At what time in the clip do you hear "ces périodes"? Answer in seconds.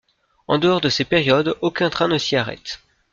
0.89-1.55